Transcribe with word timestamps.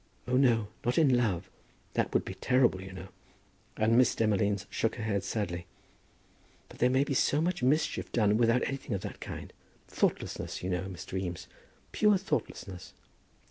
"Oh, 0.27 0.35
no; 0.35 0.69
not 0.83 0.97
in 0.97 1.15
love. 1.15 1.47
That 1.93 2.11
would 2.11 2.25
be 2.25 2.33
terrible, 2.33 2.81
you 2.81 2.91
know." 2.91 3.09
And 3.77 3.99
Miss 3.99 4.15
Demolines 4.15 4.65
shook 4.71 4.95
her 4.95 5.03
head 5.03 5.23
sadly. 5.23 5.67
"But 6.69 6.79
there 6.79 6.89
may 6.89 7.03
be 7.03 7.13
so 7.13 7.39
much 7.39 7.61
mischief 7.61 8.11
done 8.11 8.35
without 8.35 8.63
anything 8.67 8.93
of 8.95 9.01
that 9.01 9.19
kind! 9.21 9.53
Thoughtlessness, 9.87 10.63
you 10.63 10.71
know, 10.71 10.85
Mr. 10.89 11.19
Eames, 11.21 11.45
pure 11.91 12.17
thoughtlessness! 12.17 12.95